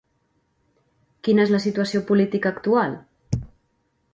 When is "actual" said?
2.57-2.97